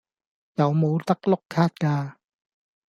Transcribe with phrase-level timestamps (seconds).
[0.55, 2.15] 有冇得碌卡㗎